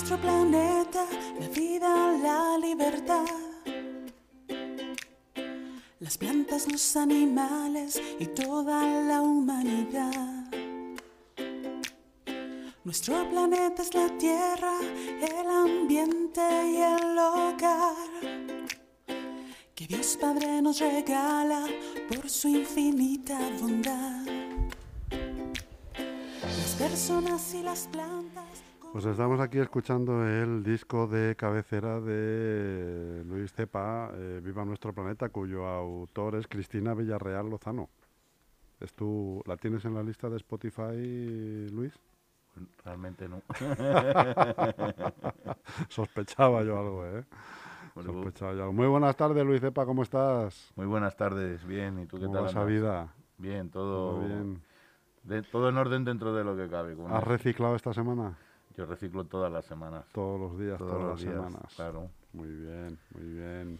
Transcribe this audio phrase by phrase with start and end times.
[0.00, 1.04] nuestro planeta,
[1.38, 3.26] la vida, la libertad.
[5.98, 10.46] Las plantas, los animales y toda la humanidad.
[12.82, 14.78] Nuestro planeta es la tierra,
[15.20, 17.94] el ambiente y el hogar
[19.74, 21.66] que Dios Padre nos regala
[22.08, 24.24] por su infinita bondad.
[25.10, 28.69] Las personas y las plantas.
[28.92, 35.28] Pues estamos aquí escuchando el disco de cabecera de Luis Cepa, eh, Viva Nuestro Planeta,
[35.28, 37.88] cuyo autor es Cristina Villarreal Lozano.
[38.80, 41.92] ¿Es tú, ¿La tienes en la lista de Spotify, Luis?
[42.84, 43.42] Realmente no.
[45.88, 47.24] Sospechaba yo algo, ¿eh?
[47.94, 48.72] Sospechaba yo algo.
[48.72, 50.72] Muy buenas tardes, Luis Cepa, ¿cómo estás?
[50.74, 52.00] Muy buenas tardes, bien.
[52.00, 52.46] ¿Y tú qué ¿Cómo tal?
[52.46, 53.14] esa vida?
[53.38, 54.62] Bien, todo, ¿Todo bien?
[55.22, 56.96] de- todo en orden dentro de lo que cabe.
[57.08, 58.36] ¿Has reciclado esta semana?
[58.80, 60.06] Yo reciclo todas las semanas.
[60.10, 61.74] Todos los días, todas las días, semanas.
[61.76, 62.10] claro.
[62.32, 63.78] Muy bien, muy bien.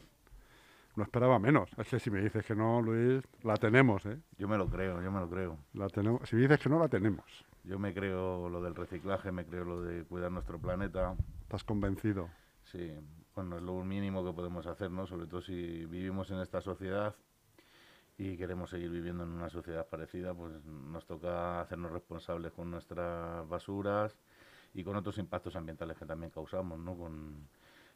[0.95, 1.71] No esperaba menos.
[1.79, 4.21] Es que si me dices que no, Luis, la tenemos, ¿eh?
[4.37, 5.57] Yo me lo creo, yo me lo creo.
[5.73, 6.29] La tenemos.
[6.29, 7.25] Si me dices que no, la tenemos.
[7.65, 11.17] Yo me creo lo del reciclaje, me creo lo de cuidar nuestro planeta.
[11.45, 12.29] Estás convencido.
[12.65, 12.93] Sí,
[13.35, 15.07] bueno, es lo mínimo que podemos hacer, ¿no?
[15.07, 17.15] Sobre todo si vivimos en esta sociedad
[18.19, 23.49] y queremos seguir viviendo en una sociedad parecida, pues nos toca hacernos responsables con nuestras
[23.49, 24.15] basuras
[24.75, 26.97] y con otros impactos ambientales que también causamos, ¿no?
[26.97, 27.49] Con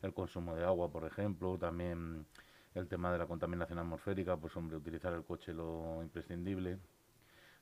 [0.03, 2.27] el consumo de agua, por ejemplo, también
[2.75, 6.79] el tema de la contaminación atmosférica, pues hombre, utilizar el coche lo imprescindible.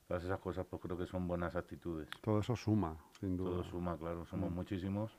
[0.07, 2.09] Todas esas cosas pues creo que son buenas actitudes.
[2.21, 3.51] Todo eso suma, sin duda.
[3.51, 4.55] Todo suma, claro, somos Mm.
[4.55, 5.11] muchísimos.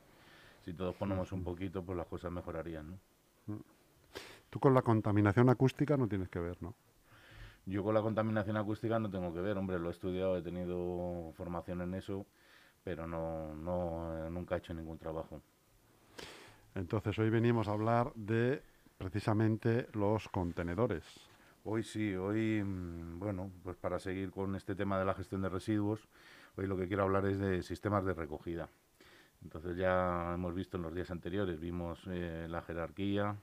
[0.65, 2.99] Si todos ponemos un poquito, pues las cosas mejorarían,
[3.47, 3.59] ¿no?
[4.51, 6.75] Tú con la contaminación acústica no tienes que ver, ¿no?
[7.67, 11.33] Yo con la contaminación acústica no tengo que ver, hombre, lo he estudiado, he tenido
[11.33, 12.27] formación en eso,
[12.85, 15.41] pero no, no nunca he hecho ningún trabajo.
[16.75, 18.63] Entonces hoy venimos a hablar de
[18.99, 21.05] precisamente los contenedores.
[21.65, 25.49] Hoy sí, hoy, mm, bueno, pues para seguir con este tema de la gestión de
[25.49, 26.07] residuos,
[26.57, 28.69] hoy lo que quiero hablar es de sistemas de recogida.
[29.43, 33.37] Entonces ya hemos visto en los días anteriores, vimos eh, la jerarquía,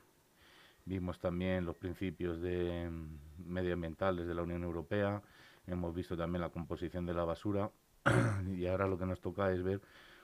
[0.85, 5.22] vimos también los principios de, mm, medioambientales de la Unión Europea,
[5.68, 7.72] hemos visto también la composición de la basura
[8.56, 9.81] y ahora lo que nos toca es ver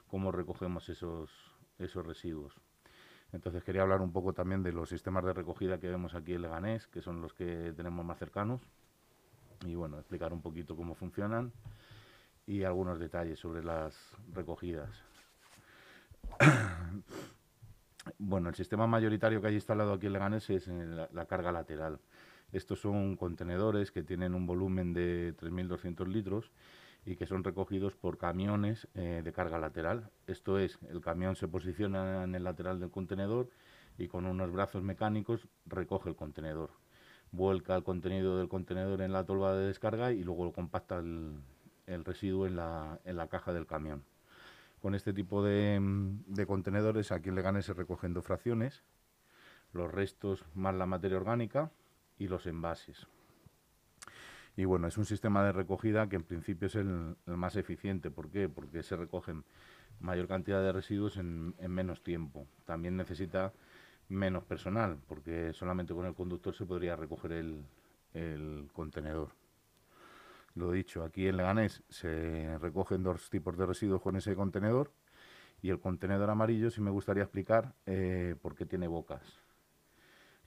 [0.08, 1.30] cómo recogemos esos,
[1.78, 2.54] esos residuos.
[3.34, 6.44] Entonces quería hablar un poco también de los sistemas de recogida que vemos aquí en
[6.44, 8.62] Leganés, que son los que tenemos más cercanos,
[9.66, 11.52] y bueno, explicar un poquito cómo funcionan
[12.46, 15.04] y algunos detalles sobre las recogidas.
[18.20, 22.00] Bueno, el sistema mayoritario que hay instalado aquí en Leganés es la, la carga lateral.
[22.54, 26.50] Estos son contenedores que tienen un volumen de 3.200 litros
[27.08, 30.10] y que son recogidos por camiones eh, de carga lateral.
[30.28, 33.50] Esto es, el camión se posiciona en el lateral del contenedor
[33.98, 36.70] y con unos brazos mecánicos recoge el contenedor.
[37.32, 41.40] Vuelca el contenido del contenedor en la tolva de descarga y luego lo compacta el,
[41.86, 44.04] el residuo en la, en la caja del camión.
[44.82, 45.80] Con este tipo de,
[46.28, 48.84] de contenedores aquí en Leganés se recogen dos fracciones,
[49.72, 51.72] los restos más la materia orgánica
[52.18, 53.08] y los envases.
[54.58, 58.12] Y bueno, es un sistema de recogida que en principio es el, más eficiente.
[58.12, 58.50] ¿Por qué?
[58.50, 59.46] Porque se recogen
[60.00, 62.48] mayor cantidad de residuos en, en menos tiempo.
[62.66, 63.54] También necesita
[64.10, 67.66] menos personal, porque solamente con el conductor se podría recoger el,
[68.74, 69.30] contenedor.
[70.56, 74.92] Lo dicho, aquí en Leganés se recogen dos tipos de residuos con ese contenedor
[75.62, 79.47] y el contenedor amarillo sí me gustaría explicar eh, por tiene bocas.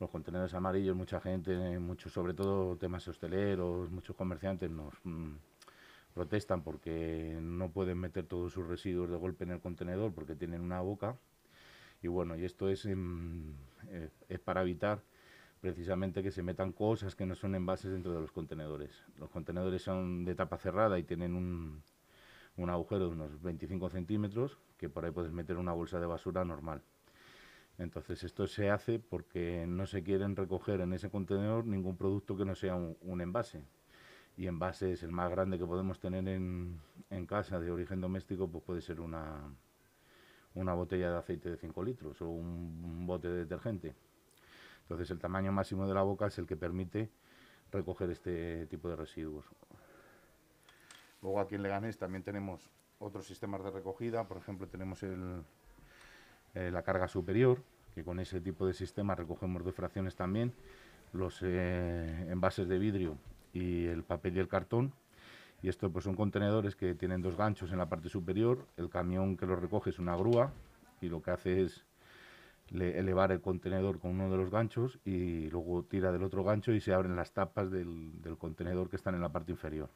[0.00, 5.34] Los contenedores amarillos, mucha gente, muchos, sobre todo temas hosteleros, muchos comerciantes nos mm,
[6.14, 10.62] protestan porque no pueden meter todos sus residuos de golpe en el contenedor porque tienen
[10.62, 11.18] una boca.
[12.02, 13.52] Y bueno, y esto es, em,
[13.88, 15.02] eh, es para evitar
[15.60, 19.04] precisamente que se metan cosas que no son envases dentro de los contenedores.
[19.18, 21.82] Los contenedores son de tapa cerrada y tienen un,
[22.56, 26.42] un agujero de unos 25 centímetros que por ahí puedes meter una bolsa de basura
[26.44, 26.82] normal.
[27.80, 32.44] Entonces esto se hace porque no se quieren recoger en ese contenedor ningún producto que
[32.44, 33.64] no sea un, envase.
[34.36, 36.78] Y envase es el más grande que podemos tener en,
[37.26, 39.50] casa de origen doméstico, pues puede ser una,
[40.54, 43.94] una botella de aceite de 5 litros o un, un bote de detergente.
[44.82, 47.08] Entonces el tamaño máximo de la boca es el que permite
[47.72, 49.46] recoger este tipo de residuos.
[51.22, 52.68] Luego aquí en Leganés también tenemos
[52.98, 55.42] otros sistemas de recogida, por ejemplo tenemos el,
[56.54, 57.62] eh, la carga superior,
[57.94, 60.52] que con ese tipo de sistema recogemos dos fracciones también,
[61.12, 63.18] los eh, envases de vidrio
[63.52, 64.92] y el papel y el cartón.
[65.62, 69.36] Y estos pues, son contenedores que tienen dos ganchos en la parte superior, el camión
[69.36, 70.52] que los recoge es una grúa
[71.00, 71.84] y lo que hace es
[72.72, 76.80] elevar el contenedor con uno de los ganchos y luego tira del otro gancho y
[76.80, 79.90] se abren las tapas del, del contenedor que están en la parte inferior.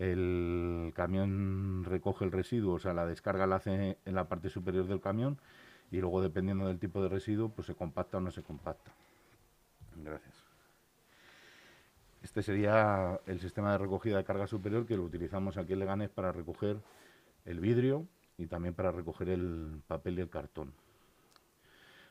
[0.00, 4.86] El camión recoge el residuo, o sea, la descarga la hace en la parte superior
[4.86, 5.38] del camión
[5.90, 8.92] y luego dependiendo del tipo de residuo, pues se compacta o no se compacta.
[10.02, 10.42] Gracias.
[12.22, 16.08] Este sería el sistema de recogida de carga superior que lo utilizamos aquí en Leganés
[16.08, 16.78] para recoger
[17.44, 18.06] el vidrio
[18.38, 20.72] y también para recoger el papel y el cartón.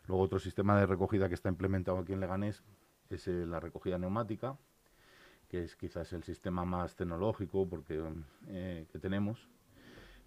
[0.05, 2.61] Luego otro sistema de recogida que está implementado aquí en Leganés
[3.09, 4.59] es eh, la recogida neumática,
[5.49, 8.01] que es quizás el sistema más tecnológico porque,
[8.47, 9.49] eh, que tenemos,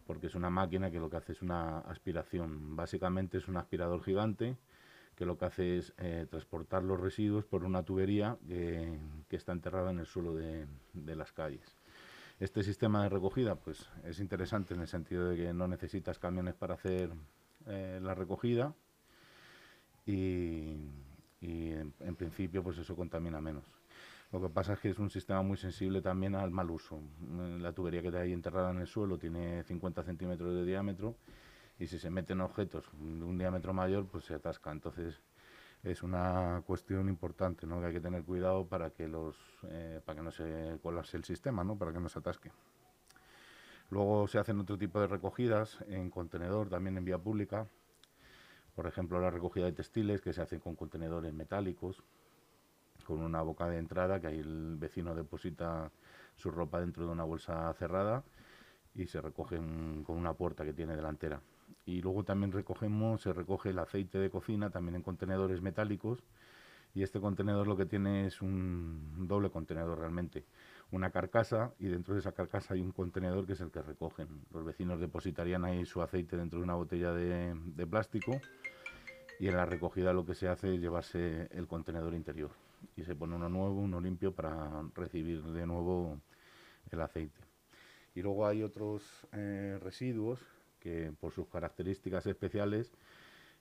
[0.07, 2.77] porque es una máquina que lo que hace es una aspiración.
[2.77, 4.57] Básicamente es un aspirador gigante
[5.15, 8.99] que lo que hace es eh, transportar los residuos por una tubería que,
[9.31, 11.77] está enterrada en el suelo de, las calles.
[12.41, 16.55] Este sistema de recogida pues, es interesante en el sentido de que no necesitas camiones
[16.55, 17.11] para hacer
[17.67, 18.75] eh, la recogida
[20.07, 20.77] y,
[21.41, 23.65] en, principio pues eso contamina menos.
[24.33, 26.99] Lo que pasa es que es un sistema muy sensible también al mal uso.
[27.59, 31.17] La tubería que ahí enterrada en el suelo tiene 50 centímetros de diámetro
[31.79, 34.73] y si se meten objetos de un diámetro mayor, pues se atasca.
[34.73, 35.21] Entonces
[35.83, 37.79] es una cuestión importante, ¿no?
[37.81, 41.25] Que hay que tener cuidado para que los, eh, para que no se colapse el
[41.25, 41.77] sistema, ¿no?
[41.77, 42.51] Para que no se atasque.
[43.91, 47.67] Luego se hacen otro tipo de recogidas en contenedor, también en vía pública.
[48.75, 52.03] Por ejemplo, la recogida de textiles que se hace con contenedores metálicos,
[53.03, 55.91] con una boca de entrada que ahí el vecino deposita
[56.37, 58.25] su ropa dentro de una bolsa cerrada
[58.95, 61.41] y se recogen con una puerta que tiene delantera
[61.85, 66.23] y luego también recogemos, se recoge el aceite de cocina también en contenedores metálicos
[66.95, 70.45] y este contenedor lo que tiene es un doble contenedor realmente,
[70.91, 74.29] una carcasa y dentro de esa carcasa hay un contenedor que es el que recogen.
[74.53, 78.33] Los vecinos depositarían ahí su aceite dentro de una botella de, de plástico
[79.41, 82.51] y en la recogida lo que se hace es llevarse el contenedor interior
[82.97, 86.21] y se pone uno nuevo, uno limpio para recibir de nuevo
[86.91, 87.41] el aceite.
[88.15, 89.03] Y luego hay otros
[89.33, 90.41] eh, residuos
[90.81, 92.93] que por sus características especiales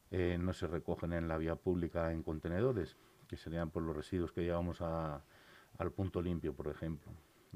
[0.09, 2.97] eh, no se recogen en la vía pública en contenedores,
[3.27, 7.11] que serían por los residuos que llevamos al punto limpio, por ejemplo.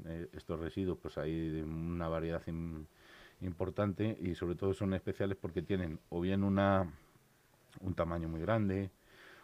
[0.06, 2.42] Eh, estos residuos, pues hay una variedad
[3.40, 6.90] importante y sobre todo son especiales porque tienen o bien una,
[7.80, 8.90] un tamaño muy grande,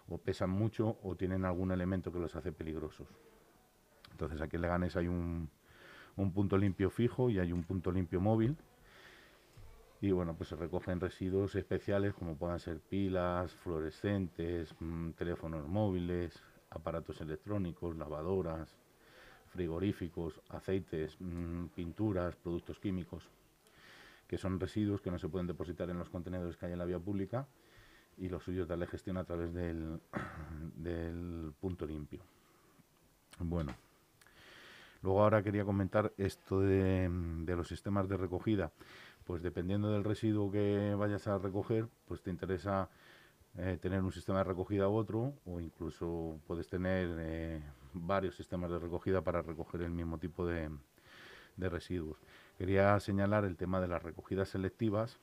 [0.09, 3.09] o pesan mucho, o tienen algún elemento que los hace peligrosos.
[4.11, 5.49] Entonces aquí en Leganés hay un,
[6.17, 8.57] un punto limpio fijo y hay un punto limpio móvil
[10.03, 16.43] y bueno, pues se recogen residuos especiales como puedan ser pilas, fluorescentes, mm, teléfonos móviles,
[16.71, 18.77] aparatos electrónicos, lavadoras,
[19.51, 23.31] frigoríficos, aceites, mm, pinturas, productos químicos,
[24.27, 26.85] que son residuos que no se pueden depositar en los contenedores que hay en la
[26.85, 27.47] vía pública
[28.19, 30.01] y los suyos darle gestión a través del,
[30.77, 32.21] del punto limpio.
[33.39, 33.75] Bueno,
[35.03, 38.71] luego ahora quería comentar esto de, de los sistemas de recogida
[39.25, 42.89] pues dependiendo del residuo que vayas a recoger, pues te interesa
[43.57, 48.71] eh, tener un sistema de recogida u otro, o incluso puedes tener eh, varios sistemas
[48.71, 50.71] de recogida para recoger el mismo tipo de,
[51.59, 52.19] residuos.
[52.59, 55.19] Quería señalar el tema de las recogidas selectivas,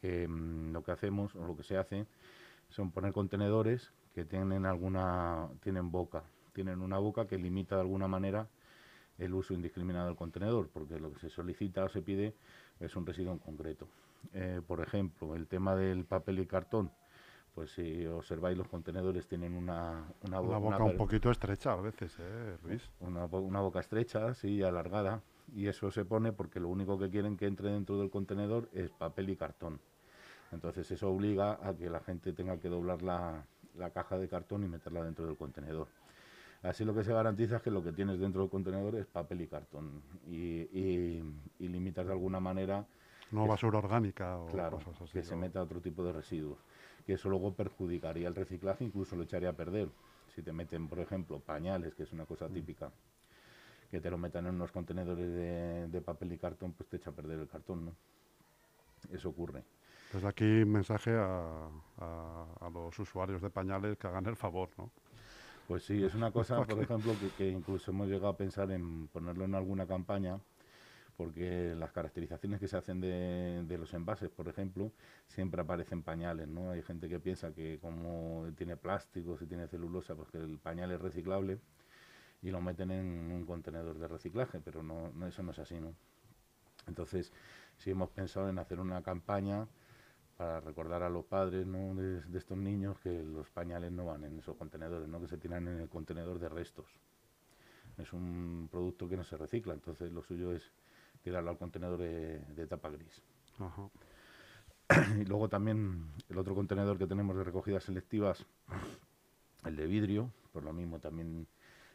[0.00, 2.06] que mm, lo que hacemos o lo que se hace
[2.74, 8.08] son poner contenedores que tienen alguna tienen boca, tienen una boca que limita de alguna
[8.08, 8.48] manera
[9.18, 12.34] el uso indiscriminado del contenedor, porque lo que se solicita o se pide
[12.80, 13.86] es un residuo en concreto.
[14.32, 16.90] Eh, por ejemplo, el tema del papel y cartón,
[17.54, 22.56] pues si observáis los contenedores tienen una, una, boca un poquito estrecha a veces, ¿eh,
[22.64, 22.90] Luis?
[22.98, 25.22] Una, una, boca estrecha, sí, alargada,
[25.54, 28.90] y eso se pone porque lo único que quieren que entre dentro del contenedor es
[28.90, 29.78] papel y cartón.
[30.54, 33.44] Entonces eso obliga a que la gente tenga que doblar la,
[33.76, 35.88] la caja de cartón y meterla dentro del contenedor.
[36.62, 39.42] Así lo que se garantiza es que lo que tienes dentro del contenedor es papel
[39.42, 41.22] y cartón y, y,
[41.58, 42.86] limitas de alguna manera...
[43.30, 45.12] No basura orgánica o claro, cosas así.
[45.12, 46.58] que se meta otro tipo de residuos.
[47.04, 49.88] Que eso luego perjudicaría el reciclaje, incluso lo echaría a perder.
[50.34, 52.52] Si te meten, por ejemplo, pañales, que es una cosa mm.
[52.52, 52.90] típica,
[53.90, 55.32] que te lo metan en unos contenedores
[55.92, 57.96] de, papel y cartón, pues te echa a perder el cartón, ¿no?
[59.12, 59.62] Eso ocurre.
[60.14, 61.68] Desde aquí mensaje a,
[61.98, 64.92] a, los usuarios de pañales que hagan el favor, ¿no?
[65.66, 69.44] Pues sí, es una cosa, por ejemplo, que, incluso hemos llegado a pensar en ponerlo
[69.44, 70.38] en alguna campaña,
[71.16, 74.92] porque las caracterizaciones que se hacen de, los envases, por ejemplo,
[75.26, 76.70] siempre aparecen pañales, ¿no?
[76.70, 80.92] Hay gente que piensa que como tiene plástico, si tiene celulosa, pues que el pañal
[80.92, 81.58] es reciclable
[82.40, 85.80] y lo meten en un contenedor de reciclaje, pero no, no eso no es así,
[85.80, 85.92] ¿no?
[86.86, 87.32] Entonces,
[87.78, 89.66] sí hemos pensado en hacer una campaña
[90.36, 91.94] para recordar a los padres ¿no?
[91.94, 95.20] de, de estos niños que los pañales no van en esos contenedores, ¿no?
[95.20, 96.86] que se tiran en el contenedor de restos.
[97.98, 100.72] Es un producto que no se recicla, entonces lo suyo es
[101.22, 103.22] tirarlo al contenedor de, de tapa gris.
[103.58, 103.88] Ajá.
[105.20, 108.44] Y luego también el otro contenedor que tenemos de recogidas selectivas,
[109.64, 111.46] el de vidrio, por lo mismo también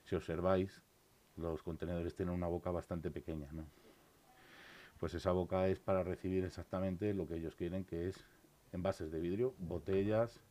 [0.05, 0.81] si observáis,
[1.37, 3.65] los contenedores tienen una boca bastante pequeña, ¿no?
[4.99, 8.23] Pues esa boca es para recibir exactamente lo que ellos quieren, que es
[8.73, 10.41] envases de vidrio, botellas,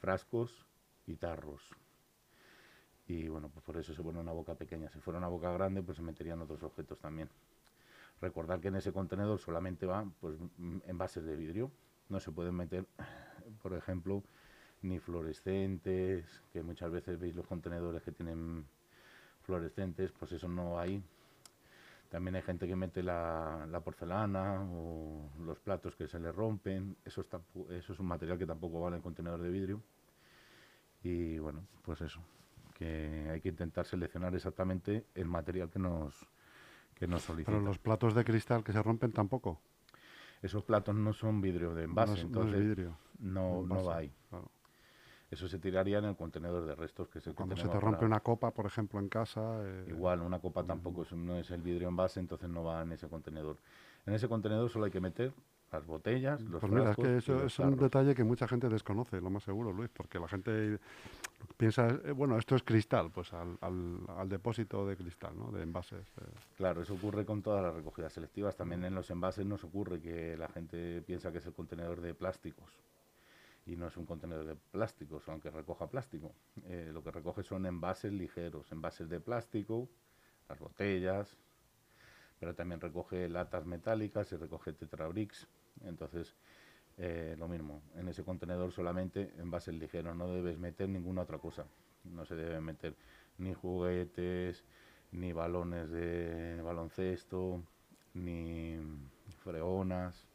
[0.00, 0.66] frascos
[1.06, 1.62] y tarros.
[3.06, 4.90] Y bueno, pues por eso se pone una boca pequeña.
[4.90, 7.28] Si fuera una boca grande, pues se meterían otros objetos también.
[8.20, 11.70] Recordar que en ese contenedor solamente van pues, mm, envases de vidrio.
[12.08, 12.86] No se pueden meter,
[13.62, 14.24] por ejemplo,
[14.82, 18.66] ni fluorescentes, que muchas veces veis los contenedores que tienen
[19.42, 21.02] fluorescentes, pues eso no hay.
[22.08, 26.96] También hay gente que mete la, la porcelana o los platos que se le rompen.
[27.04, 29.82] Eso, está, eso es un material que tampoco vale en contenedor de vidrio.
[31.02, 32.20] Y bueno, pues eso,
[32.74, 36.26] que hay que intentar seleccionar exactamente el material que nos,
[36.94, 37.52] que nos solicita.
[37.52, 39.60] Pero los platos de cristal que se rompen tampoco.
[40.42, 42.98] Esos platos no son vidrio de envase, no es, no es entonces vidrio.
[43.18, 44.12] no, no va ahí.
[44.28, 44.50] claro.
[45.30, 48.06] Eso se tiraría en el contenedor de restos, que que Cuando se te rompe para-
[48.06, 49.60] una copa, por ejemplo, en casa.
[49.64, 52.82] eh, Igual, una copa tampoco es, no es el vidrio en base, entonces no va
[52.82, 53.56] en ese contenedor.
[54.06, 55.32] En ese contenedor solo hay que meter
[55.72, 59.30] las botellas, los Pues mira, es que eso un detalle que mucha gente desconoce, lo
[59.30, 60.78] más seguro, Luis, porque la gente
[61.56, 65.50] piensa, eh, bueno, esto es cristal, pues al, al, al depósito de cristal, ¿no?
[65.50, 66.06] De envases.
[66.20, 66.24] eh.
[66.56, 68.56] Claro, eso ocurre con todas las recogidas selectivas.
[68.56, 72.14] También en los envases nos ocurre que la gente piensa que es el contenedor de
[72.14, 72.70] plásticos.
[73.66, 76.32] Y no es un contenedor de plásticos, aunque recoja plástico.
[76.66, 79.88] Eh, lo que recoge son envases ligeros, envases de plástico,
[80.48, 81.36] las botellas,
[82.38, 85.48] pero también recoge latas metálicas y recoge tetrabricks.
[85.84, 86.36] Entonces,
[86.98, 91.66] eh, lo mismo, en ese contenedor solamente envases ligeros, no debes meter ninguna otra cosa.
[92.04, 92.94] No se debe meter
[93.38, 94.64] ni juguetes,
[95.12, 97.62] ni balones de baloncesto,
[98.14, 98.78] ni
[99.42, 100.26] freonas.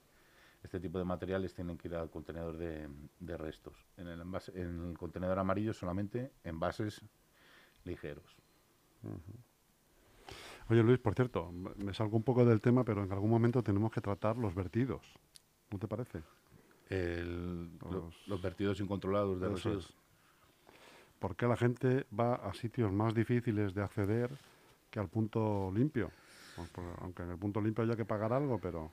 [0.63, 2.87] Este tipo de materiales tienen que ir al contenedor de,
[3.19, 3.75] de restos.
[3.97, 7.01] En el, envase, en el contenedor amarillo solamente envases
[7.83, 8.37] ligeros.
[10.69, 13.91] Oye, Luis, por cierto, me salgo un poco del tema, pero en algún momento tenemos
[13.91, 15.01] que tratar los vertidos.
[15.71, 16.21] ¿No te parece?
[16.89, 19.85] El- lo- Los- los vertidos incontrolados de residuos.
[19.89, 19.95] es.
[21.19, 24.29] ¿Por qué la gente va a sitios más difíciles de acceder
[24.89, 26.11] que al punto limpio?
[26.55, 28.91] Pues, pues, aunque en el punto limpio haya que pagar algo, pero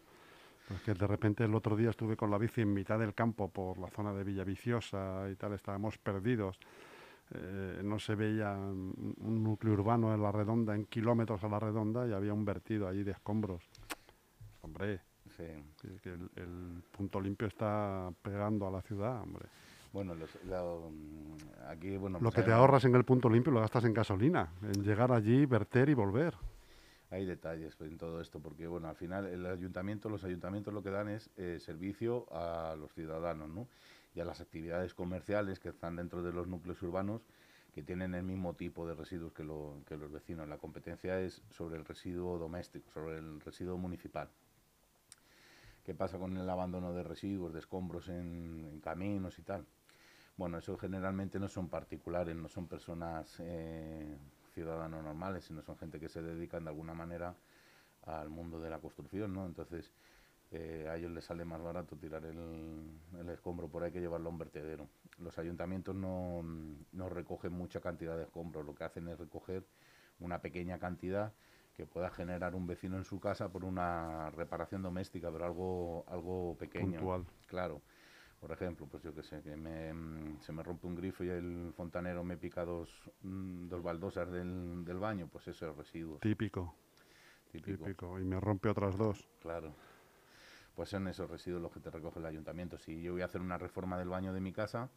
[0.69, 3.49] pues que de repente el otro día estuve con la bici en mitad del campo
[3.49, 6.59] por la zona de Villaviciosa y tal, estábamos perdidos.
[7.35, 11.59] Eh, no se veía un un núcleo urbano en la redonda, en kilómetros a la
[11.59, 13.63] redonda, y había un vertido allí de escombros.
[14.63, 15.01] Hombre,
[15.37, 15.45] Sí.
[15.81, 19.47] que, que el, el punto limpio está pegando a la ciudad, hombre.
[19.93, 20.91] Bueno, los- lo-
[21.69, 24.49] aquí, bueno, Lo pues que te ahorras en el punto limpio lo gastas en gasolina,
[24.63, 26.35] en llegar allí, verter y volver.
[27.11, 30.91] Hay detalles en todo esto, porque bueno, al final el ayuntamiento, los ayuntamientos lo que
[30.91, 33.67] dan es eh, servicio a los ciudadanos, ¿no?
[34.15, 37.23] Y a las actividades comerciales que están dentro de los núcleos urbanos
[37.75, 40.49] que tienen el mismo tipo de residuos que, lo- que los vecinos.
[40.49, 44.29] La competencia es sobre el residuo doméstico, sobre el residuo municipal.
[45.85, 49.65] ¿Qué pasa con el abandono de residuos, de escombros en, caminos y tal?
[50.37, 54.19] Bueno, eso generalmente no son particulares, no son personas eh,
[54.59, 57.37] ciudadanos normales, sino son gente que se dedican de alguna manera
[58.03, 59.47] al mundo de la construcción, ¿no?
[59.47, 59.93] Entonces,
[60.51, 64.31] eh, a ellos les sale más barato tirar el, el escombro por ahí que llevarlo
[64.31, 64.89] a un vertedero.
[65.19, 66.43] Los ayuntamientos no,
[66.91, 69.65] no recogen mucha cantidad de escombros, lo que hacen es recoger
[70.19, 71.33] una pequeña cantidad
[71.77, 76.57] que pueda generar un vecino en su casa por una reparación doméstica, pero algo, algo
[76.59, 76.99] pequeño.
[76.99, 77.25] Puntual.
[77.47, 77.81] Claro.
[78.41, 81.29] Por ejemplo, pues yo qué sé, que me, mm, se me rompe un grifo y
[81.29, 82.89] el fontanero me pica dos,
[83.23, 86.21] mm, dos baldosas del, del baño, pues eso es residuos.
[86.21, 86.75] Típico,
[87.51, 87.85] típico.
[87.85, 88.21] típico.
[88.21, 89.29] Y me rompe otras dos.
[89.41, 89.75] Claro.
[90.77, 92.79] Pues son esos residuos los que te recoge el ayuntamiento.
[92.79, 94.89] Si yo voy a hacer una reforma del baño de mi casa,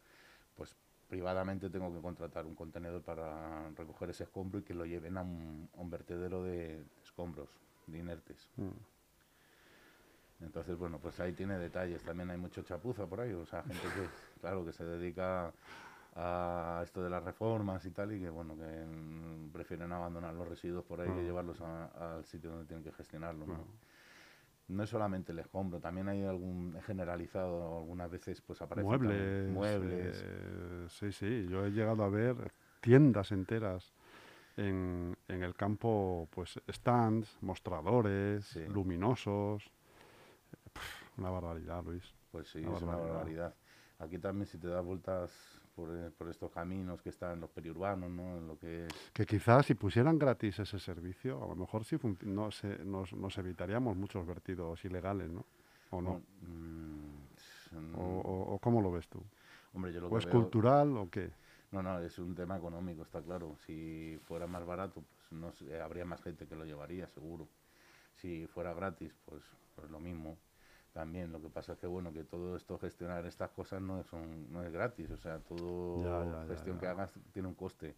[0.54, 0.76] pues
[1.08, 5.22] privadamente tengo que contratar un contenedor para recoger ese escombro y que lo lleven a
[5.22, 7.50] un, a un vertedero de escombros,
[7.88, 8.48] de inertes.
[8.56, 8.70] Mm.
[10.42, 12.02] Entonces, bueno, pues ahí tiene detalles.
[12.02, 14.06] También hay mucho chapuza por ahí, o sea, gente que,
[14.40, 15.52] claro, que se dedica
[16.14, 20.46] a esto de las reformas y tal, y que, bueno, que mm, prefieren abandonar los
[20.48, 21.26] residuos por ahí que Claro.
[21.26, 23.48] llevarlos a- al sitio donde tienen que gestionarlos.
[23.48, 23.54] ¿no?
[23.54, 23.68] Claro.
[24.68, 29.50] No es solamente el escombro, también hay algún generalizado algunas veces, pues aparecen Muebles.
[29.50, 30.22] muebles.
[30.24, 31.46] eh, sí, sí.
[31.48, 33.92] Yo he llegado a ver tiendas enteras
[34.56, 38.64] en, en el campo, pues stands, mostradores, Sí.
[38.66, 39.70] luminosos.
[41.18, 42.02] Una barbaridad, Luis.
[42.30, 43.54] Pues sí, Una es una barbaridad.
[43.98, 45.30] Aquí también si te das vueltas
[45.76, 48.36] por, eh, por estos caminos que están en los periurbanos, ¿no?
[48.38, 51.96] En lo que es Que quizás si pusieran gratis ese servicio, a lo mejor sí
[52.22, 55.44] no se- nos, nos evitaríamos muchos vertidos ilegales, ¿no?
[55.90, 56.20] ¿O no?
[56.40, 59.22] Mm, ¿O, o- o cómo lo ves tú?
[59.74, 61.30] hombre, yo lo ¿O que es veo- cultural o qué?
[61.70, 63.56] No, no, es un tema económico, está claro.
[63.66, 67.48] Si fuera más barato, pues no sé, habría más gente que lo llevaría, seguro.
[68.16, 69.42] Si fuera gratis, pues,
[69.74, 70.36] pues lo mismo.
[70.92, 74.12] También lo que pasa es que bueno, que todo esto gestionar estas cosas no es
[74.12, 75.40] un- no es gratis, o sea,
[76.02, 77.94] ya, ya, gestión que hagas tiene un coste.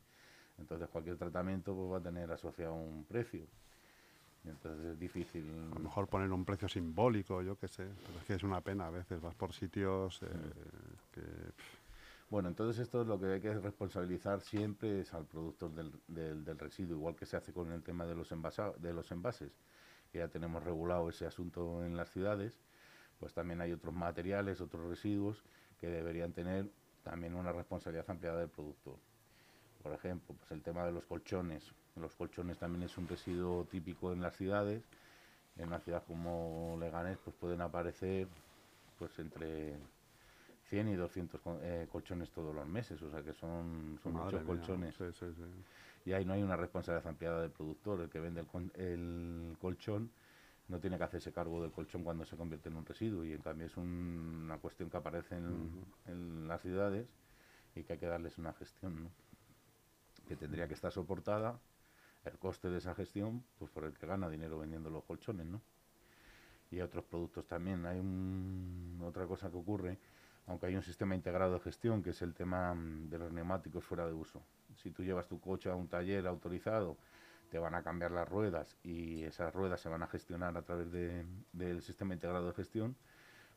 [0.58, 3.44] Entonces cualquier tratamiento pues, va a tener asociado un precio.
[4.44, 5.44] Entonces es difícil.
[5.72, 7.88] A lo mejor poner un precio simbólico, yo qué sé.
[8.06, 9.20] Pero es que es una pena a veces.
[9.20, 10.26] Vas por sitios eh,
[11.12, 11.22] que...
[12.30, 16.44] Bueno, entonces esto es lo que hay que responsabilizar siempre es al productor del, del-
[16.44, 19.52] del residuo, igual que se hace con el tema de los, envasa- de los envases,
[20.12, 22.58] que ya tenemos regulado ese asunto en las ciudades,
[23.24, 25.42] pues también hay otros materiales, otros residuos
[25.80, 26.66] que deberían tener
[27.02, 28.96] también una responsabilidad ampliada del productor.
[29.82, 31.72] Por ejemplo, pues el tema de los colchones.
[31.96, 34.82] Los colchones también es un residuo típico en las ciudades.
[35.56, 38.28] En una ciudad como Leganés pues pueden aparecer
[38.98, 39.78] pues entre
[40.68, 44.36] 100 y 200 co- eh, colchones todos los meses, o sea que son, son madre
[44.36, 44.94] muchos mía, colchones.
[44.98, 46.10] sí, sí, sí.
[46.10, 48.02] Y ahí no hay una responsabilidad ampliada del productor.
[48.02, 50.10] El que vende el colchón
[50.68, 53.24] no tiene que hacerse cargo del colchón cuando se convierte en un residuo.
[53.24, 55.70] Y en cambio es un- una cuestión que aparece en,
[56.06, 57.06] en las ciudades
[57.74, 59.10] y que hay que darles una gestión, ¿no?
[60.28, 61.58] que tendría que estar soportada
[62.24, 65.46] el coste de esa gestión pues por el que gana dinero vendiendo los colchones.
[65.46, 65.60] ¿no?
[66.70, 67.84] y otros productos también.
[67.86, 69.98] Hay un- otra cosa que ocurre,
[70.46, 73.84] aunque hay un sistema integrado de gestión, que es el tema mm, de los neumáticos
[73.84, 74.42] fuera de uso.
[74.76, 76.96] Si tú llevas tu coche a un taller autorizado,
[77.54, 80.90] te van a cambiar las ruedas y esas ruedas se van a gestionar a través
[80.90, 82.96] de- del sistema integrado de gestión,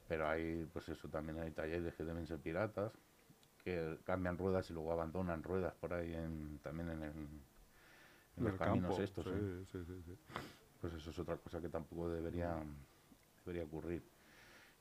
[0.07, 2.91] pero hay, pues eso, también hay talleres que deben ser piratas,
[3.63, 7.27] que cambian ruedas y luego abandonan ruedas por ahí en, también en, el-
[8.37, 9.25] en los caminos estos.
[9.25, 9.65] sí, ¿eh?
[9.71, 10.15] sí, sí, sí.
[10.79, 12.53] pues eso es otra cosa que tampoco debería,
[13.47, 14.03] debería ocurrir.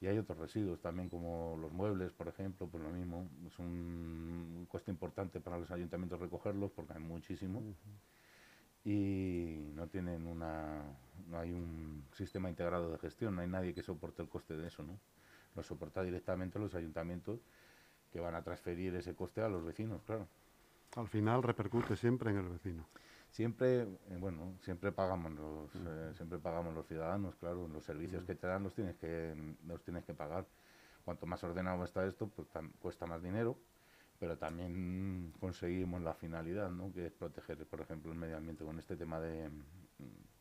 [0.03, 3.27] Y hay otros residuos también, como los muebles, por ejemplo, pues lo mismo.
[3.47, 7.63] Es un coste importante para los ayuntamientos recogerlos, porque hay muchísimo.
[8.87, 10.81] Y no tienen una.
[11.29, 14.69] No hay un sistema integrado de gestión, no hay nadie que soporte el coste de
[14.69, 14.97] eso, ¿no?
[15.57, 17.41] Lo soporta directamente los ayuntamientos
[18.13, 20.29] que van a transferir ese coste a los vecinos, claro.
[20.95, 22.87] Al final repercute siempre en el vecino.
[23.29, 28.37] Siempre, eh, bueno, siempre pagamos los, eh, siempre pagamos los ciudadanos, claro, los servicios que
[28.37, 29.35] te dan los tienes que,
[29.67, 30.47] los tienes que pagar.
[31.05, 33.59] Cuanto más ordenado está esto, pues cuesta más dinero,
[34.19, 36.93] pero también conseguimos la finalidad, ¿no?
[36.93, 39.51] Que es proteger, por ejemplo, el medio ambiente con este tema de,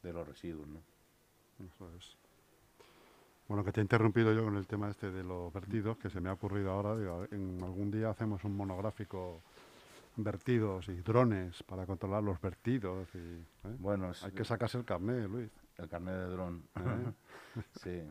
[0.03, 0.81] de los residuos, ¿no?
[1.65, 2.17] Eso es.
[3.47, 6.19] Bueno, que te he interrumpido yo con el tema este de los vertidos, que se
[6.19, 6.97] me ha ocurrido ahora.
[6.97, 9.41] digo, en algún día hacemos un monográfico
[10.15, 13.07] vertidos y drones para controlar los vertidos.
[13.13, 13.75] Y, ¿eh?
[13.77, 15.51] Bueno, Hay que sacarse el carnet, Luis.
[15.77, 16.63] El carnet de dron.
[16.75, 17.13] ¿eh?
[17.83, 18.01] sí.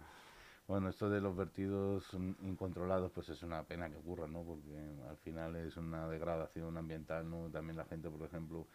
[0.66, 2.04] Bueno, esto de los vertidos
[2.42, 4.42] incontrolados, pues es una pena que ocurra, ¿no?
[4.42, 4.76] Porque
[5.08, 7.50] al final es una degradación ambiental, ¿no?
[7.50, 8.66] También la gente, por ejemplo,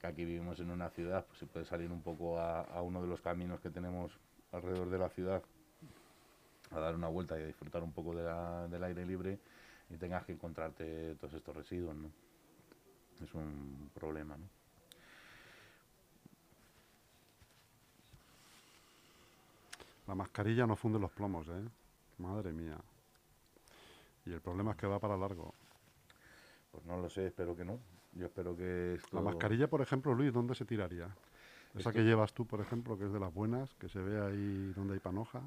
[0.00, 3.02] que aquí vivimos en una ciudad, pues se puede salir un poco a, a uno
[3.02, 4.12] de los caminos que tenemos
[4.52, 5.42] alrededor de la ciudad,
[6.70, 9.38] a dar una vuelta y a disfrutar un poco de la- del aire libre
[9.90, 12.10] y tengas que encontrarte todos estos residuos, ¿no?
[13.20, 14.48] Es un problema, ¿no?
[20.06, 21.64] La mascarilla no funde los plomos, ¿eh?
[22.18, 22.78] Madre mía.
[24.24, 25.52] Y el problema es que va para largo.
[26.70, 27.78] Pues no lo sé, espero que no.
[28.12, 29.16] Yo espero que esto...
[29.16, 31.06] La mascarilla, por ejemplo, Luis, ¿dónde se tiraría?
[31.74, 34.20] Esa Esto- que llevas tú, por ejemplo, que es de las buenas, que se ve
[34.24, 35.42] ahí donde hay panoja.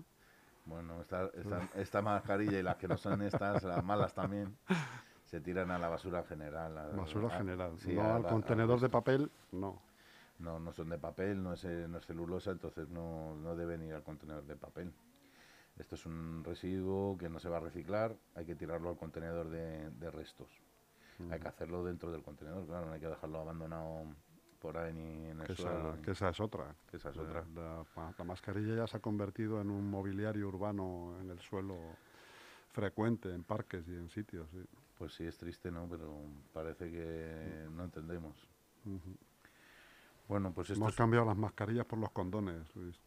[0.65, 4.55] Bueno, esta, esta, esta mascarilla y las que no son estas, las malas también,
[5.25, 6.77] se tiran a la basura general.
[6.77, 7.79] a- Basura a- general.
[7.79, 9.81] sí, no al contenedor de papel, no.
[10.39, 13.83] No, no son de papel, no es, eh, no es celulosa, entonces no, no deben
[13.83, 14.93] ir al contenedor de papel.
[15.77, 19.49] Esto es un residuo que no se va a reciclar, hay que tirarlo al contenedor
[19.49, 20.49] de, de restos.
[21.31, 24.05] Hay que hacerlo dentro del contenedor, claro, no hay que dejarlo abandonado
[24.61, 25.89] por ahí ni en el Que suelo.
[25.89, 26.75] esa, ni- que esa es otra.
[26.89, 27.45] que esa es La- otra.
[27.55, 31.75] La, ma- la mascarilla ya se ha convertido en un mobiliario urbano en el suelo
[32.71, 34.49] frecuente, en parques y en sitios.
[34.51, 34.63] sí.
[34.97, 35.87] Pues sí, es triste, ¿no?
[35.89, 36.13] Pero
[36.53, 38.35] parece que no entendemos.
[40.29, 42.97] Bueno, pues esto Hemos es- cambiado las mascarillas por los condones, Luis.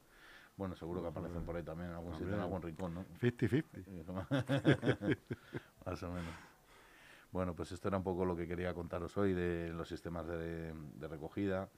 [0.56, 3.06] Bueno, seguro que aparecen por ahí también en algún sitio, en algún rincón, ¿no?
[3.20, 4.26] 50-50.
[5.86, 6.34] Más o menos.
[7.30, 10.74] Bueno, pues esto era un poco lo que quería contaros hoy de los sistemas de,
[10.74, 11.70] de recogida.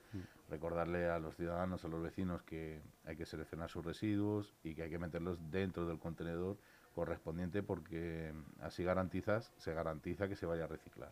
[0.49, 4.83] Recordarle a los ciudadanos, a los vecinos, que hay que seleccionar sus residuos y que
[4.83, 6.57] hay que meterlos dentro del contenedor
[6.95, 11.11] correspondiente porque así garantizas, se garantiza que se vaya a reciclar.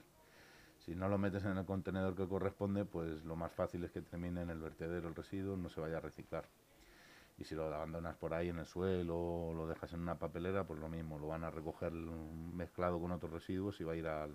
[0.85, 4.03] Si no lo metes en el contenedor que corresponde, pues lo más fácil es que
[4.03, 6.45] termine en el vertedero el residuo, no se vaya a reciclar.
[7.39, 10.65] Y si lo abandonas por ahí en el suelo o lo dejas en una papelera,
[10.65, 14.09] pues lo mismo, lo van a recoger mezclado con otros residuos y va a ir
[14.09, 14.33] al,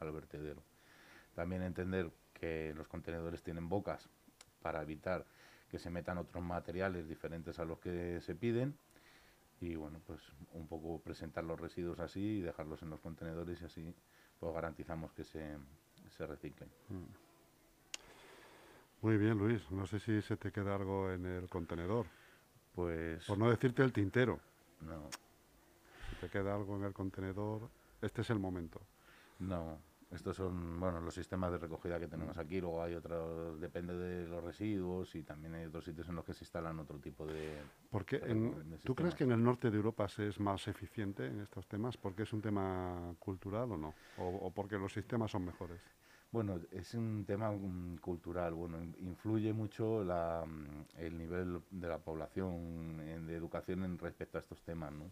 [0.00, 0.62] al vertedero.
[1.34, 4.08] También entender que los contenedores tienen bocas
[4.62, 5.24] para evitar
[5.68, 8.76] que se metan otros materiales diferentes a los que se piden
[9.60, 10.20] y bueno, pues
[10.52, 13.94] un poco presentar los residuos así y dejarlos en los contenedores y así
[14.38, 15.56] pues garantizamos que se,
[16.16, 16.68] se reciclen.
[16.88, 17.04] Mm.
[19.02, 19.70] Muy bien, Luis.
[19.70, 22.06] No sé si se te queda algo en el contenedor.
[22.74, 23.24] Pues...
[23.26, 24.40] Por no decirte el tintero.
[24.80, 25.08] No.
[26.10, 27.68] Si te queda algo en el contenedor,
[28.00, 28.80] este es el momento.
[29.38, 29.78] No,
[30.14, 32.60] estos son bueno los sistemas de recogida que tenemos aquí.
[32.60, 36.32] Luego hay otros, depende de los residuos y también hay otros sitios en los que
[36.32, 37.58] se instalan otro tipo de.
[37.90, 38.18] Porque
[38.84, 41.96] ¿Tú crees que en el norte de Europa se es más eficiente en estos temas?
[41.96, 43.94] ¿Porque es un tema cultural o no?
[44.18, 45.80] ¿O, porque los sistemas son mejores?
[46.34, 48.54] Bueno, es un tema mm, cultural.
[48.54, 52.96] Bueno, influye mucho la, mm, el nivel de la población
[53.28, 55.04] de educación en respecto a estos temas, ¿no?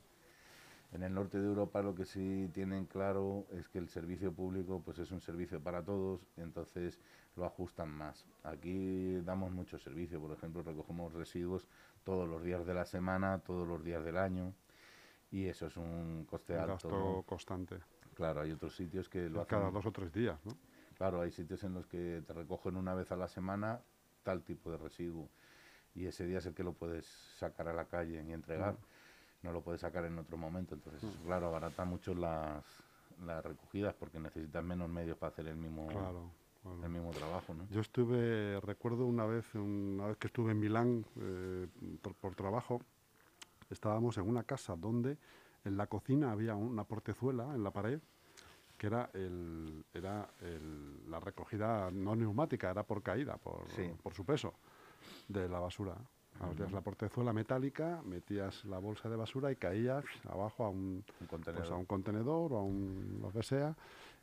[0.91, 4.83] En el norte de Europa lo que sí tienen claro es que el servicio público
[4.85, 6.99] pues es un servicio para todos, entonces
[7.37, 8.27] lo ajustan más.
[8.43, 11.69] Aquí damos mucho servicio, por ejemplo, recogemos residuos
[12.03, 14.55] todos los días de la semana, todos los días del año,
[15.31, 16.89] y eso es un coste alto.
[16.89, 17.77] Gasto constante.
[18.15, 19.61] Claro, hay otros sitios que lo hacen...
[19.61, 20.53] Cada dos o tres días, ¿no?
[21.03, 23.81] Claro, hay sitios en los que te recogen una vez a la semana
[24.23, 25.29] tal tipo de residuo,
[25.97, 28.77] y ese día es el que lo puedes sacar a la calle y entregar
[29.43, 30.77] no lo puedes sacar en otro momento.
[30.77, 31.25] Entonces, mm.
[31.25, 32.65] claro, abarata mucho las,
[33.25, 35.89] las recogidas porque necesitas menos medios para hacer el mismo,
[36.85, 37.53] el mismo trabajo.
[37.53, 37.67] ¿no?
[37.71, 41.67] Yo estuve, recuerdo una vez, una vez que estuve en Milán eh,
[42.21, 42.81] por, trabajo,
[43.71, 45.19] estábamos en una casa donde
[45.65, 48.01] en la cocina había una portezuela en la pared
[48.83, 53.69] que era el, era el, la recogida no neumática, era por caída, por,
[54.03, 54.55] por su peso
[55.29, 55.95] de la basura.
[56.41, 61.63] Abrías la portezuela metálica, metías la bolsa de basura y caías abajo a un, contenedor.
[61.63, 63.77] Pues a un contenedor o a un lo que sea.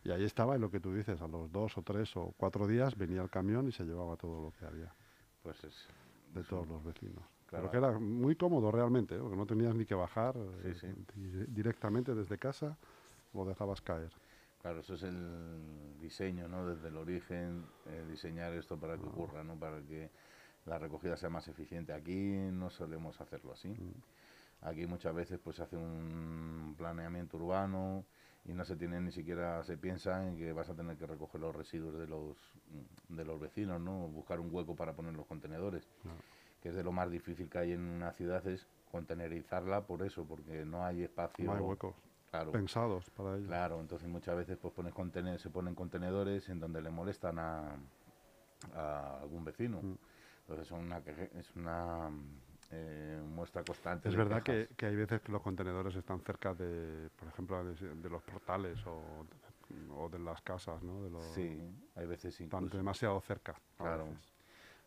[0.04, 2.68] Y ahí estaba, y lo que tú dices, a los dos o tres o cuatro
[2.68, 4.94] días venía el camión y se llevaba todo lo que había.
[5.42, 5.88] Pues es.
[6.34, 7.24] De todos los vecinos.
[7.46, 7.72] Claro.
[7.72, 9.20] que era muy cómodo realmente, ¿eh?
[9.20, 10.96] porque no tenías ni que bajar eh,
[11.48, 12.78] directamente desde casa,
[13.34, 14.12] lo dejabas caer.
[14.62, 16.68] Claro, eso es el diseño, ¿no?
[16.68, 19.56] Desde el origen, eh, diseñar esto para que ocurra, ¿no?
[19.56, 20.10] Para que
[20.66, 21.94] la recogida sea más eficiente.
[21.94, 23.70] Aquí no solemos hacerlo así.
[23.70, 24.68] Mm.
[24.68, 28.04] Aquí muchas veces pues se hace un planeamiento urbano
[28.46, 31.40] y no se tiene ni siquiera se piensa en que vas a tener que recoger
[31.40, 32.38] los residuos de los
[33.08, 34.08] de los vecinos, ¿no?
[34.10, 35.88] Buscar un hueco para poner los contenedores,
[36.62, 40.26] que es de lo más difícil que hay en una ciudad es contenerizarla por eso,
[40.26, 41.46] porque no hay espacio.
[41.46, 41.96] No hay huecos.
[42.52, 43.48] Pensados para ello.
[43.48, 44.94] Claro, entonces muchas veces pues pones
[45.42, 47.76] se ponen contenedores en donde le molestan a,
[48.76, 49.82] a algún vecino.
[49.82, 49.98] Mm.
[50.42, 52.10] Entonces una, es una
[52.72, 54.10] eh, muestra constante.
[54.10, 58.10] Es verdad que, que, hay veces que los contenedores están cerca de, por ejemplo, de,
[58.10, 59.26] los portales o,
[59.96, 61.02] o, de las casas, ¿no?
[61.02, 61.60] De los, sí,
[61.96, 62.66] hay veces incluso.
[62.66, 63.56] Están demasiado cerca.
[63.78, 64.08] Claro.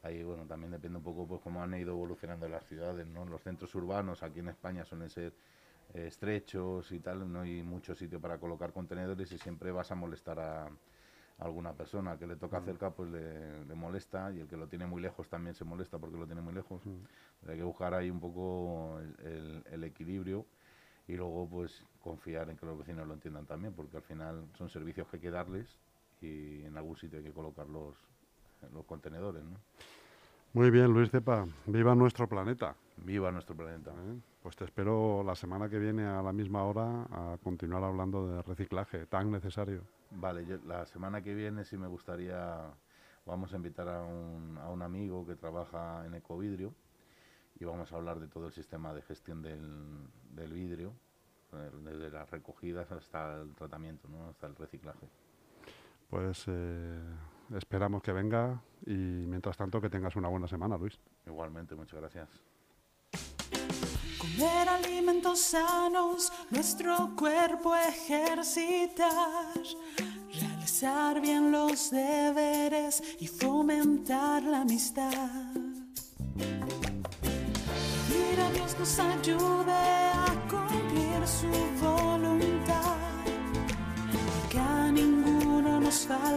[0.03, 3.25] Ahí, bueno, también depende un poco pues cómo han ido evolucionando las ciudades, ¿no?
[3.25, 5.33] Los centros urbanos aquí en España suelen ser
[5.95, 10.41] estrechos y tal, no hay mucho sitio para colocar contenedores y siempre vas a molestar
[10.41, 10.71] a
[11.39, 12.65] alguna persona que le toca mm.
[12.65, 16.17] cerca pues le, molesta y el que lo tiene muy lejos también se molesta porque
[16.17, 16.85] lo tiene muy lejos.
[16.85, 17.49] Mm.
[17.49, 20.47] Hay que buscar ahí un poco el, equilibrio
[21.09, 24.69] y luego pues confiar en que los vecinos lo entiendan también porque al final son
[24.69, 25.79] servicios que hay que darles
[26.21, 27.97] y en algún sitio hay que colocar los,
[28.73, 29.43] los contenedores.
[29.43, 29.59] ¿no?
[30.55, 31.47] Muy bien, Luis Cepa.
[31.67, 32.77] Viva nuestro planeta.
[32.99, 33.91] Viva nuestro planeta.
[33.91, 34.21] ¿Eh?
[34.43, 38.43] Pues te espero la semana que viene a la misma hora a continuar hablando de
[38.43, 39.83] reciclaje tan necesario.
[40.11, 42.71] Vale, la semana que viene sí me gustaría,
[43.25, 46.75] vamos a invitar a un, a un amigo que trabaja en Ecovidrio
[47.59, 50.93] y vamos a hablar de todo el sistema de gestión del, del vidrio,
[51.55, 54.29] eh, desde las recogidas hasta el tratamiento, ¿no?
[54.29, 55.09] hasta el reciclaje.
[56.11, 57.01] Pues eh,
[57.57, 60.99] esperamos que venga y mientras tanto que tengas una buena semana, Luis.
[61.27, 62.29] Igualmente, muchas gracias.
[64.19, 69.11] Comer alimentos sanos, nuestro cuerpo ejercitar,
[70.33, 75.11] realizar bien los deberes y fomentar la amistad.
[78.09, 81.49] Pedir a Dios nos ayude a cumplir su
[81.85, 82.97] voluntad,
[84.49, 86.33] que a ninguno nos falte.